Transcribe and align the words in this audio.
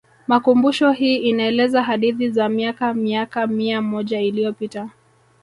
Makumbusho 0.27 0.91
hii 0.91 1.15
inaeleza 1.17 1.83
hadithi 1.83 2.29
za 2.29 2.49
miaka 2.49 2.93
miaka 2.93 3.47
mia 3.47 3.81
moja 3.81 4.21
iliyopita 4.21 4.89